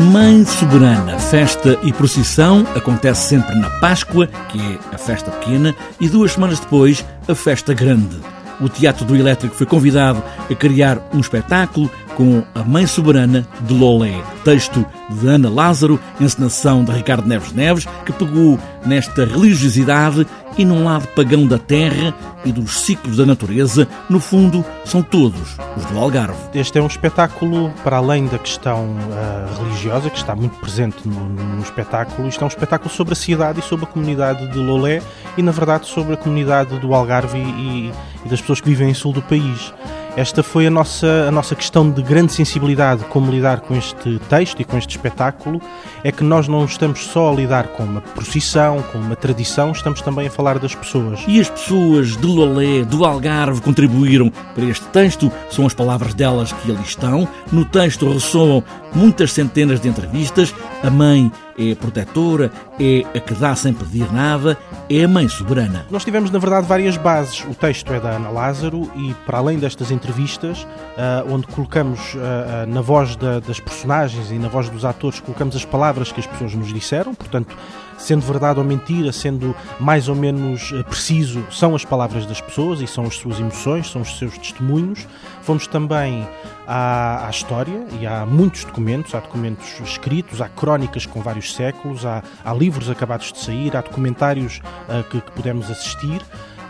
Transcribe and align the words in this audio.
Mãe 0.00 0.46
Soberana, 0.46 1.18
festa 1.18 1.78
e 1.82 1.92
procissão 1.92 2.66
acontece 2.74 3.28
sempre 3.28 3.54
na 3.54 3.68
Páscoa, 3.68 4.26
que 4.48 4.58
é 4.58 4.78
a 4.94 4.96
festa 4.96 5.30
pequena, 5.30 5.76
e 6.00 6.08
duas 6.08 6.32
semanas 6.32 6.58
depois, 6.58 7.04
a 7.28 7.34
festa 7.34 7.74
grande. 7.74 8.18
O 8.62 8.68
Teatro 8.68 9.04
do 9.04 9.14
Elétrico 9.14 9.54
foi 9.54 9.66
convidado 9.66 10.22
a 10.50 10.54
criar 10.54 11.06
um 11.12 11.20
espetáculo 11.20 11.90
com 12.20 12.42
A 12.54 12.62
Mãe 12.62 12.86
Soberana 12.86 13.48
de 13.62 13.72
Lolé, 13.72 14.22
texto 14.44 14.84
de 15.08 15.26
Ana 15.26 15.48
Lázaro, 15.48 15.98
encenação 16.20 16.84
de 16.84 16.92
Ricardo 16.92 17.26
Neves 17.26 17.50
Neves, 17.54 17.88
que 18.04 18.12
pegou 18.12 18.58
nesta 18.84 19.24
religiosidade 19.24 20.26
e 20.58 20.66
num 20.66 20.84
lado 20.84 21.08
pagão 21.16 21.46
da 21.46 21.58
terra 21.58 22.14
e 22.44 22.52
dos 22.52 22.80
ciclos 22.80 23.16
da 23.16 23.24
natureza, 23.24 23.88
no 24.10 24.20
fundo, 24.20 24.62
são 24.84 25.02
todos 25.02 25.56
os 25.78 25.84
do 25.86 25.98
Algarve. 25.98 26.36
Este 26.52 26.78
é 26.78 26.82
um 26.82 26.88
espetáculo, 26.88 27.72
para 27.82 27.96
além 27.96 28.26
da 28.26 28.38
questão 28.38 28.84
uh, 28.90 29.62
religiosa, 29.62 30.10
que 30.10 30.18
está 30.18 30.36
muito 30.36 30.58
presente 30.60 31.08
no, 31.08 31.26
no, 31.26 31.62
espetáculo, 31.62 32.28
isto 32.28 32.42
é 32.42 32.44
um 32.44 32.48
espetáculo 32.48 32.90
sobre 32.90 33.14
a 33.14 33.16
cidade 33.16 33.60
e 33.60 33.62
sobre 33.62 33.86
a 33.86 33.88
comunidade 33.88 34.46
de 34.48 34.58
Lolé 34.58 35.00
e, 35.38 35.42
na 35.42 35.52
verdade, 35.52 35.86
sobre 35.86 36.12
a 36.12 36.16
comunidade 36.18 36.78
do 36.80 36.94
Algarve 36.94 37.38
e, 37.38 37.90
e 38.26 38.28
das 38.28 38.42
pessoas 38.42 38.60
que 38.60 38.68
vivem 38.68 38.90
em 38.90 38.94
sul 38.94 39.10
do 39.10 39.22
país. 39.22 39.72
Esta 40.16 40.42
foi 40.42 40.66
a 40.66 40.70
nossa, 40.70 41.26
a 41.28 41.30
nossa 41.30 41.54
questão 41.54 41.88
de 41.88 42.02
grande 42.02 42.32
sensibilidade 42.32 43.04
como 43.04 43.30
lidar 43.30 43.60
com 43.60 43.76
este 43.76 44.18
texto 44.28 44.60
e 44.60 44.64
com 44.64 44.76
este 44.76 44.96
espetáculo, 44.96 45.60
é 46.02 46.10
que 46.10 46.24
nós 46.24 46.48
não 46.48 46.64
estamos 46.64 47.06
só 47.06 47.30
a 47.30 47.34
lidar 47.34 47.68
com 47.68 47.84
uma 47.84 48.00
procissão, 48.00 48.82
com 48.90 48.98
uma 48.98 49.14
tradição, 49.14 49.70
estamos 49.70 50.02
também 50.02 50.26
a 50.26 50.30
falar 50.30 50.58
das 50.58 50.74
pessoas. 50.74 51.20
E 51.28 51.40
as 51.40 51.48
pessoas 51.48 52.16
de 52.16 52.26
Lolé, 52.26 52.82
do 52.84 53.04
Algarve, 53.04 53.60
contribuíram 53.60 54.30
para 54.54 54.64
este 54.64 54.84
texto, 54.86 55.30
são 55.48 55.64
as 55.66 55.74
palavras 55.74 56.12
delas 56.12 56.52
que 56.52 56.70
ali 56.70 56.82
estão. 56.82 57.28
No 57.52 57.64
texto 57.64 58.12
ressoam 58.12 58.64
muitas 58.94 59.32
centenas 59.32 59.80
de 59.80 59.88
entrevistas. 59.88 60.54
A 60.82 60.90
mãe 60.90 61.30
é 61.60 61.74
protetora, 61.74 62.50
é 62.78 63.04
a 63.14 63.20
que 63.20 63.34
dá 63.34 63.54
sem 63.54 63.72
pedir 63.72 64.10
nada, 64.12 64.56
é 64.88 65.04
a 65.04 65.08
mãe 65.08 65.28
soberana. 65.28 65.86
Nós 65.90 66.04
tivemos, 66.04 66.30
na 66.30 66.38
verdade, 66.38 66.66
várias 66.66 66.96
bases. 66.96 67.44
O 67.44 67.54
texto 67.54 67.92
é 67.92 68.00
da 68.00 68.10
Ana 68.10 68.30
Lázaro 68.30 68.90
e, 68.96 69.14
para 69.26 69.38
além 69.38 69.58
destas 69.58 69.90
entrevistas, 69.90 70.62
uh, 70.62 71.32
onde 71.32 71.46
colocamos 71.48 72.14
uh, 72.14 72.66
na 72.66 72.80
voz 72.80 73.16
da, 73.16 73.40
das 73.40 73.60
personagens 73.60 74.30
e 74.30 74.38
na 74.38 74.48
voz 74.48 74.68
dos 74.68 74.84
atores, 74.84 75.20
colocamos 75.20 75.54
as 75.54 75.64
palavras 75.64 76.10
que 76.10 76.20
as 76.20 76.26
pessoas 76.26 76.54
nos 76.54 76.72
disseram, 76.72 77.14
portanto, 77.14 77.56
sendo 78.00 78.22
verdade 78.22 78.58
ou 78.58 78.64
mentira, 78.64 79.12
sendo 79.12 79.54
mais 79.78 80.08
ou 80.08 80.14
menos 80.14 80.72
preciso, 80.88 81.44
são 81.50 81.74
as 81.74 81.84
palavras 81.84 82.26
das 82.26 82.40
pessoas 82.40 82.80
e 82.80 82.86
são 82.86 83.04
as 83.04 83.14
suas 83.14 83.38
emoções, 83.38 83.90
são 83.90 84.02
os 84.02 84.18
seus 84.18 84.36
testemunhos. 84.38 85.06
Fomos 85.42 85.66
também 85.66 86.26
à, 86.66 87.26
à 87.26 87.30
história 87.30 87.84
e 88.00 88.06
há 88.06 88.24
muitos 88.24 88.64
documentos, 88.64 89.14
há 89.14 89.20
documentos 89.20 89.80
escritos, 89.80 90.40
há 90.40 90.48
crónicas 90.48 91.04
com 91.06 91.20
vários 91.20 91.54
séculos, 91.54 92.06
há, 92.06 92.22
há 92.44 92.52
livros 92.54 92.88
acabados 92.88 93.32
de 93.32 93.38
sair, 93.38 93.76
há 93.76 93.80
documentários 93.80 94.60
uh, 94.88 95.04
que, 95.10 95.20
que 95.20 95.30
pudemos 95.32 95.70
assistir. 95.70 96.20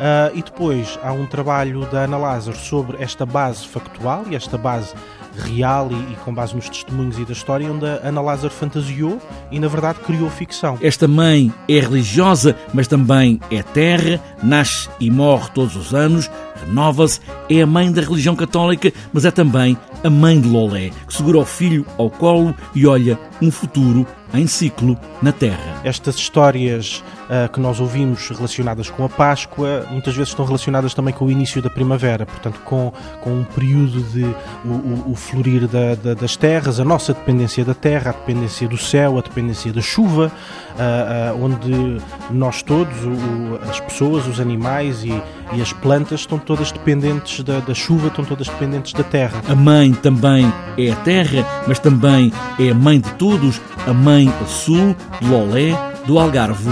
Uh, 0.00 0.34
e 0.34 0.42
depois 0.42 0.98
há 1.02 1.12
um 1.12 1.26
trabalho 1.26 1.84
da 1.86 2.04
Ana 2.04 2.16
Lázaro 2.16 2.56
sobre 2.56 3.02
esta 3.02 3.26
base 3.26 3.68
factual 3.68 4.24
e 4.30 4.34
esta 4.34 4.56
base 4.56 4.94
real 5.36 5.88
e, 5.90 6.12
e, 6.12 6.16
com 6.16 6.32
base 6.32 6.54
nos 6.54 6.68
testemunhos 6.68 7.18
e 7.18 7.24
da 7.24 7.32
história, 7.32 7.70
onde 7.70 7.86
a 7.86 8.00
Ana 8.02 8.20
Lázaro 8.20 8.52
fantasiou 8.52 9.20
e, 9.50 9.58
na 9.58 9.68
verdade, 9.68 10.00
criou 10.00 10.28
ficção. 10.30 10.78
Esta 10.80 11.06
mãe 11.06 11.52
é 11.68 11.80
religiosa, 11.80 12.56
mas 12.72 12.86
também 12.86 13.40
é 13.50 13.62
terra, 13.62 14.20
nasce 14.42 14.88
e 14.98 15.10
morre 15.10 15.50
todos 15.54 15.76
os 15.76 15.94
anos, 15.94 16.30
renova-se, 16.64 17.20
é 17.48 17.62
a 17.62 17.66
mãe 17.66 17.90
da 17.92 18.02
religião 18.02 18.36
católica, 18.36 18.92
mas 19.12 19.24
é 19.24 19.30
também 19.30 19.76
a 20.02 20.10
mãe 20.10 20.40
de 20.40 20.48
Lolé, 20.48 20.90
que 21.06 21.14
segura 21.14 21.38
o 21.38 21.44
filho 21.44 21.86
ao 21.98 22.10
colo 22.10 22.54
e 22.74 22.86
olha 22.86 23.18
um 23.40 23.50
futuro 23.50 24.06
em 24.32 24.46
ciclo 24.46 24.98
na 25.20 25.32
Terra. 25.32 25.80
Estas 25.84 26.14
histórias 26.16 27.02
uh, 27.28 27.50
que 27.52 27.60
nós 27.60 27.80
ouvimos 27.80 28.28
relacionadas 28.28 28.88
com 28.88 29.04
a 29.04 29.08
Páscoa 29.08 29.86
muitas 29.90 30.14
vezes 30.14 30.30
estão 30.30 30.44
relacionadas 30.44 30.94
também 30.94 31.12
com 31.12 31.26
o 31.26 31.30
início 31.30 31.60
da 31.60 31.68
primavera, 31.68 32.24
portanto, 32.24 32.60
com, 32.64 32.92
com 33.20 33.30
um 33.30 33.44
período 33.44 34.02
de 34.02 34.24
o, 34.64 34.68
o, 34.68 35.12
o 35.12 35.14
florir 35.14 35.66
da, 35.66 35.94
da, 35.94 36.14
das 36.14 36.36
terras, 36.36 36.78
a 36.78 36.84
nossa 36.84 37.12
dependência 37.12 37.64
da 37.64 37.74
terra, 37.74 38.10
a 38.10 38.12
dependência 38.12 38.68
do 38.68 38.76
céu, 38.76 39.18
a 39.18 39.20
dependência 39.20 39.72
da 39.72 39.80
chuva, 39.80 40.30
uh, 40.76 41.38
uh, 41.38 41.44
onde 41.44 42.00
nós 42.30 42.62
todos, 42.62 42.96
o, 43.04 43.58
as 43.68 43.80
pessoas, 43.80 44.26
os 44.26 44.38
animais 44.38 45.04
e, 45.04 45.22
e, 45.52 45.60
as 45.60 45.72
plantas 45.72 46.20
estão 46.20 46.38
todas 46.38 46.70
dependentes 46.70 47.42
da, 47.42 47.60
da 47.60 47.74
chuva, 47.74 48.08
estão 48.08 48.24
todas 48.24 48.46
dependentes 48.48 48.92
da 48.92 49.02
terra. 49.02 49.42
A 49.48 49.54
também 49.98 50.52
é 50.76 50.90
a 50.90 50.96
terra, 50.96 51.46
mas 51.66 51.78
também 51.78 52.32
é 52.58 52.70
a 52.70 52.74
mãe 52.74 53.00
de 53.00 53.10
todos, 53.12 53.60
a 53.86 53.92
mãe 53.92 54.32
a 54.40 54.46
sul, 54.46 54.96
do 55.20 55.34
Olé, 55.34 55.76
do 56.06 56.18
Algarve, 56.18 56.70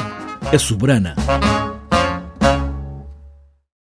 é 0.52 0.58
soberana. 0.58 1.14